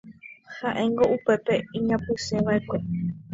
ha'éngo 0.57 1.03
upépe 1.15 1.55
iñapysẽva'ekue 1.77 2.77